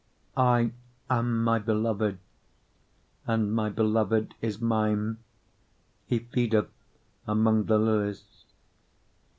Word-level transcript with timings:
6:3 0.35 0.35
I 1.11 1.15
am 1.19 1.43
my 1.43 1.59
beloved's, 1.59 2.17
and 3.27 3.53
my 3.53 3.69
beloved 3.69 4.33
is 4.41 4.59
mine: 4.59 5.19
he 6.07 6.17
feedeth 6.17 6.71
among 7.27 7.65
the 7.65 7.77
lilies. 7.77 8.45